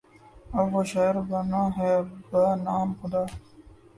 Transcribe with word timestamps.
اب 0.57 0.65
وہ 0.73 0.81
شاعر 0.91 1.15
بنا 1.29 1.61
ہے 1.77 1.93
بہ 2.29 2.41
نام 2.63 2.87
خدا 2.99 3.23